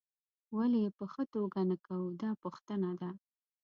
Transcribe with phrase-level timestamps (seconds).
[0.55, 3.09] ولې یې په ښه توګه نه کوو دا پوښتنه ده.